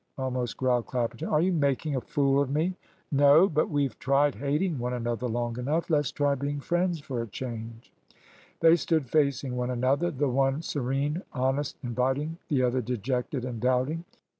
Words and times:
almost 0.17 0.57
growled 0.57 0.87
Clapperton; 0.87 1.27
"are 1.29 1.41
you 1.41 1.53
making 1.53 1.95
a 1.95 2.01
fool 2.01 2.41
of 2.41 2.49
me?" 2.49 2.73
"No 3.11 3.47
but 3.47 3.69
we've 3.69 3.99
tried 3.99 4.33
hating 4.33 4.79
one 4.79 4.93
another 4.93 5.27
long 5.27 5.59
enough. 5.59 5.91
Let's 5.91 6.11
try 6.11 6.33
being 6.33 6.59
friends 6.59 6.99
for 6.99 7.21
a 7.21 7.27
change." 7.27 7.93
They 8.61 8.77
stood 8.77 9.07
facing 9.07 9.55
one 9.55 9.69
another; 9.69 10.09
the 10.09 10.27
one 10.27 10.63
serene, 10.63 11.21
honest, 11.33 11.77
inviting; 11.83 12.39
the 12.47 12.63
other 12.63 12.81
dejected 12.81 13.45
and 13.45 13.61
doubting. 13.61 14.03